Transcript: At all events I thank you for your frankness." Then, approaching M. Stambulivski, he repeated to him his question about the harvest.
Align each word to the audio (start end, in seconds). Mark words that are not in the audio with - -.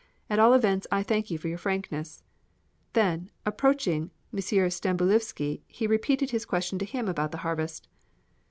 At 0.31 0.39
all 0.39 0.55
events 0.55 0.87
I 0.91 1.03
thank 1.03 1.29
you 1.29 1.37
for 1.37 1.47
your 1.47 1.59
frankness." 1.59 2.23
Then, 2.93 3.29
approaching 3.45 4.09
M. 4.33 4.39
Stambulivski, 4.39 5.61
he 5.67 5.85
repeated 5.85 6.29
to 6.29 6.33
him 6.33 6.37
his 6.37 6.45
question 6.45 6.79
about 7.07 7.31
the 7.31 7.37
harvest. 7.45 7.87